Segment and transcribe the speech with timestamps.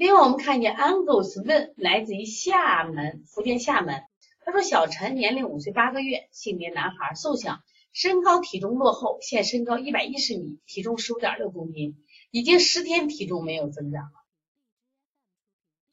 [0.00, 4.02] 另外，我们看见 Angus 问，来自于厦门，福建厦门。
[4.40, 7.58] 他说：“小陈年龄五岁八个月，性别男孩，瘦小，
[7.92, 14.12] 身高体重落后，现身高一百一十米，体重十五点六公斤，已经十天体重没有增长了。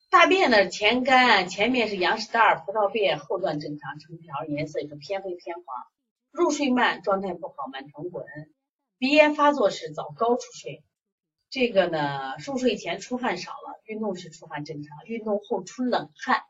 [0.10, 5.66] 大便呢，前干，前面是羊屎蛋儿，葡萄便，后段正常，成条，颜色也是偏黑偏黄。
[6.32, 8.26] 入睡慢，状态不好，满床滚。
[8.98, 10.82] 鼻炎发作时早高处睡。
[11.50, 16.44] 这个呢，入睡前出汗少了，运动时出汗正常，运动后出冷汗。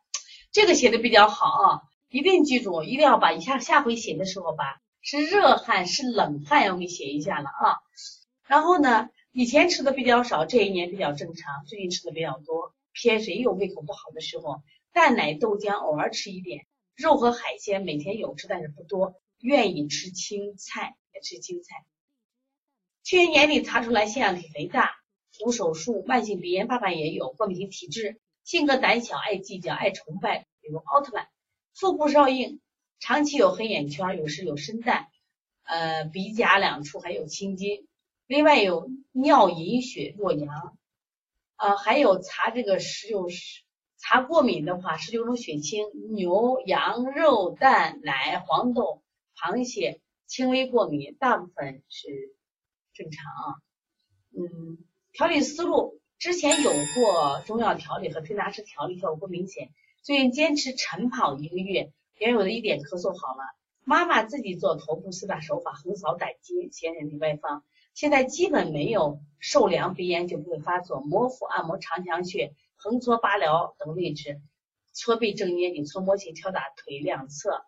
[0.52, 7.80] 这个写的比较好啊。”一定记住，一定要把一下下回写的时候把是热汗是冷汗要给写一下了啊。
[8.46, 12.74] 然后呢，以前吃的比较少，这一年比较正常，最近吃的比较多。
[12.94, 14.62] 偏谁有胃口不好的时候，
[14.94, 16.66] 蛋奶豆浆偶尔吃一点，
[16.96, 19.16] 肉和海鲜每天有吃，但是不多。
[19.42, 21.84] 愿意吃青菜也吃青菜。
[23.04, 24.92] 去年年底查出来腺样体肥大，
[25.46, 31.28] 无手术，慢性鼻炎，爸爸也有过敏性体质，性格胆小，爱计较，爱崇拜，比如奥特曼。
[31.74, 32.60] 腹部稍硬，
[33.00, 35.08] 长期有黑眼圈，有时有深淡，
[35.64, 37.88] 呃，鼻甲两处还有青筋，
[38.26, 40.78] 另外有尿隐血弱阳，
[41.56, 43.28] 呃，还有查这个十九
[44.00, 49.04] 查过敏的话，十九种血清，牛羊肉蛋奶黄豆
[49.36, 52.36] 螃蟹轻微过敏，大部分是
[52.94, 53.62] 正常。
[54.32, 54.78] 嗯，
[55.18, 59.72] 调理思路之前有过中药调理和推拿式调理，效果不明显。
[60.04, 63.42] 最近坚持晨跑一个月，原有的一点咳嗽好了。
[63.84, 67.64] 妈妈自己做头部四大手法，横扫胆经，显人体外放，
[67.96, 71.00] 现在基本没有受凉，鼻炎就不会发作。
[71.00, 74.40] 摩腹按摩长强穴、横搓八髎等位置，
[74.94, 77.66] 搓背正捏紧，搓摩起，敲打腿两侧，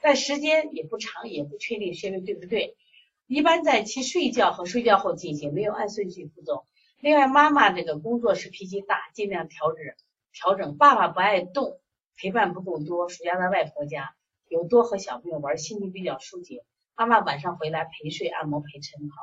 [0.00, 2.76] 但时间也不长，也不确定穴位对不对。
[3.26, 6.64] 一般在其睡觉和睡觉后进行，没有按顺序步骤。
[7.02, 9.84] 另外，妈妈这个工作时脾气大，尽量调整
[10.32, 10.76] 调整。
[10.76, 11.80] 爸爸不爱动。
[12.16, 14.14] 陪伴不够多，暑假在外婆家，
[14.46, 16.64] 有多和小朋友玩，心情比较疏解。
[16.94, 19.16] 妈妈晚上回来陪睡、按摩、陪晨跑，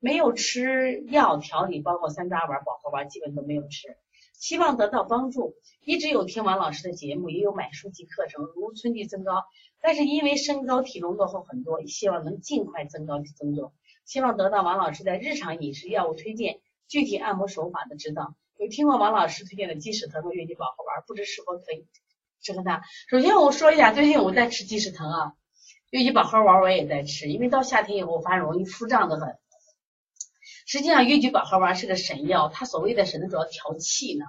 [0.00, 3.96] 没有吃药调理，包括三楂丸、保和丸，基本都没有吃。
[4.34, 9.44] 希望得到帮助，一直有听王老师的节目，也有买书籍课程，如春季增高，
[9.80, 13.72] 但是因为身高体重落后很多，希望能尽快增高增重。
[14.04, 18.34] 希望得到王老师在日常饮食、药物推荐、具体按摩手法的指导。
[18.58, 21.86] 有听过王老师推荐的鸡屎藤和月季保和丸，不知是否可以？
[22.40, 22.82] 适合他。
[23.08, 25.32] 首先我说一下，最近我在吃鸡屎藤啊，
[25.90, 29.38] 月季宝盒丸我也在吃，因为到夏天以后我发现容易腹胀的很。
[30.66, 34.26] 实际上月季宝盒丸是个神药，它所谓的神主要调气呢。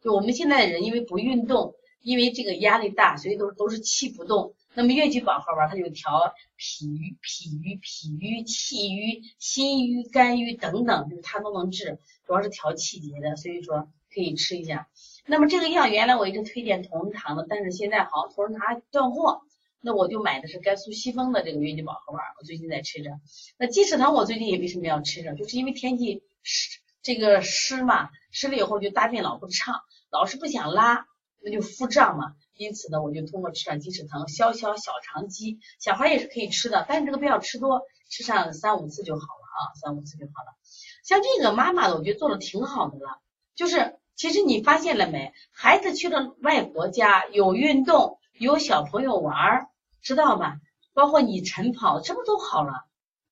[0.00, 4.54] 就我们现在的人因为不运动，因为这个压力大，所以都都是气不动。
[4.76, 14.86] 那么月季宝盒丸它就调脾郁、脾郁、脾郁、气郁、心郁、肝郁等等，就是它都能治，主要是调气节的，所以说可以吃一下。
[15.24, 19.40] 那么这个药原来我一直推荐同仁堂的，但是现在好像同仁堂断货，
[19.80, 23.12] 那我就买的是甘肃西风的这个月季宝盒丸，我最近在吃着。
[23.58, 25.34] 那鸡屎藤我最近也为什么要吃着？
[25.34, 31.06] 就是因为天气湿，这个湿嘛，湿了以后就大便老不畅，老是不想拉，
[31.42, 32.34] 那就腹胀嘛。
[32.56, 35.60] 因此呢，我就通过吃上鸡屎藤消消小肠积。
[35.78, 40.56] 小孩也是可以吃的，但是这个不要吃多，吃上三五次就好了啊，三五次就好了。
[41.04, 43.20] 像这个妈妈的，我觉得做的挺好的了，
[43.54, 43.98] 就是。
[44.16, 45.34] 其实你发现了没？
[45.52, 49.68] 孩子去了外婆家，有运动，有小朋友玩，
[50.00, 50.58] 知道吧？
[50.94, 52.86] 包括你晨跑，这不都好了？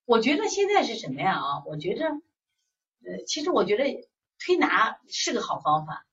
[0.05, 1.39] 我觉得现在是什么呀？
[1.39, 6.05] 啊，我觉着，呃，其实我觉得推拿是个好方法，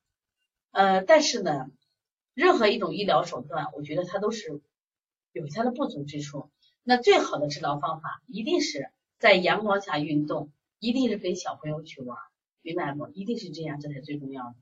[0.71, 1.67] 呃，但是呢，
[2.35, 4.61] 任何一种医疗手段，我觉得它都是
[5.33, 6.51] 有它的不足之处。
[6.83, 12.19] 那最好的治疗方法，一定是在阳光下运动，一定是跟小朋友去玩。
[12.63, 13.09] 明白不？
[13.09, 14.55] 一定是这样，这才最重要的。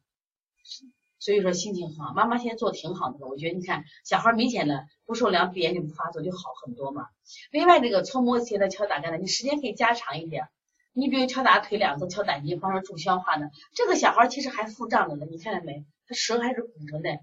[1.19, 3.26] 所以说心情好，妈妈现在做挺好的。
[3.26, 7.09] 我觉得你看，小孩明显的不受凉，鼻炎就不发作，就好很多嘛。
[7.50, 10.48] 另外，这个搓摩羯的、敲打肝的，你时间可以加长一点。
[10.92, 13.50] 你比如敲打腿两侧、敲胆经，帮助助消化的。
[13.75, 15.84] 这个小孩其实还腹胀着呢，你看见没？
[16.06, 17.21] 他舌还是鼓着的，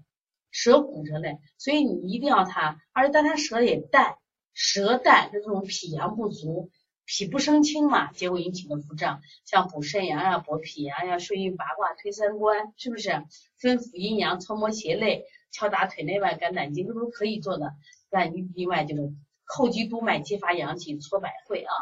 [0.50, 4.16] 舌鼓着的，所以你一定要他，而且但他舌也淡，
[4.54, 6.70] 舌淡就这种脾阳不足。
[7.10, 13.24] 脾不生清嘛，结果引起的腹胀，像补肾阳呀、补脾阳呀、顺应八卦、推三关，是不是？
[13.56, 17.72] 分府阴阳、搓摩胁肋、敲打腿内外肝胆经，这都可以做的。
[18.10, 19.14] 那另外就是
[19.46, 21.72] 叩击督脉、激发阳气、搓百会啊。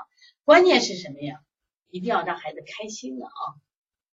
[0.45, 1.41] 关键是什么呀？
[1.91, 3.33] 一定要让孩子开心的啊。